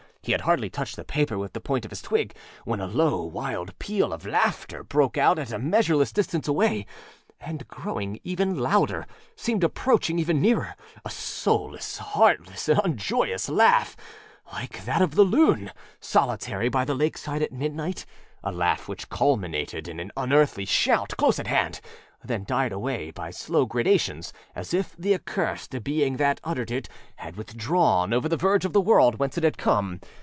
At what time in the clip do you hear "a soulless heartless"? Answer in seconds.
11.03-12.69